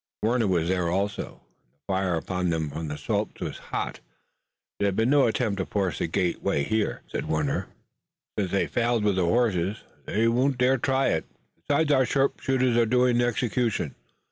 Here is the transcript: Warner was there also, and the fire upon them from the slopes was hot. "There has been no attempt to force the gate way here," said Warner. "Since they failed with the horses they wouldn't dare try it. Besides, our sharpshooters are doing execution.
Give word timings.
Warner 0.23 0.47
was 0.47 0.67
there 0.67 0.89
also, 0.89 1.41
and 1.63 1.75
the 1.75 1.79
fire 1.85 2.15
upon 2.15 2.49
them 2.49 2.71
from 2.71 2.87
the 2.87 2.97
slopes 2.97 3.39
was 3.39 3.59
hot. 3.69 3.99
"There 4.79 4.87
has 4.87 4.95
been 4.95 5.11
no 5.11 5.27
attempt 5.27 5.59
to 5.59 5.67
force 5.67 5.99
the 5.99 6.07
gate 6.07 6.41
way 6.41 6.63
here," 6.63 7.03
said 7.05 7.27
Warner. 7.27 7.67
"Since 8.35 8.49
they 8.49 8.65
failed 8.65 9.03
with 9.03 9.17
the 9.17 9.25
horses 9.25 9.83
they 10.07 10.27
wouldn't 10.27 10.57
dare 10.57 10.79
try 10.79 11.09
it. 11.09 11.25
Besides, 11.55 11.91
our 11.91 12.05
sharpshooters 12.07 12.77
are 12.77 12.87
doing 12.87 13.21
execution. 13.21 13.93